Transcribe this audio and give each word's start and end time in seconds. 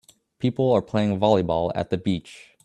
People 0.39 0.71
are 0.73 0.81
playing 0.81 1.19
volleyball 1.19 1.71
at 1.75 1.91
the 1.91 1.97
beach 1.99 2.57